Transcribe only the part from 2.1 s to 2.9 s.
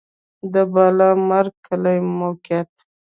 موقعیت